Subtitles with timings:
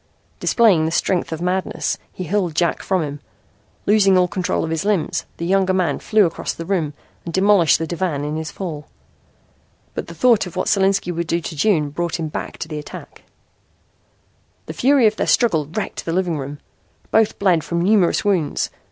[0.39, 3.19] Displaying the strength of madness he hurled Jack from him.
[3.85, 7.77] Losing all control of his limbs, the younger man flew across the room and demolished
[7.77, 8.87] the divan in his fall.
[9.93, 12.79] But the thought of what Solinski would do to June brought him back to the
[12.79, 13.25] attack.
[14.65, 16.57] The fury of their struggle wrecked the living room.
[17.11, 18.71] Both bled from numerous wounds.